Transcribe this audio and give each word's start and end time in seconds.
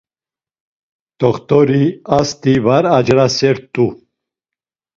T̆oxt̆ori 1.19 1.83
ast̆i 2.19 2.53
var 2.65 2.83
acerasert̆u. 2.97 3.85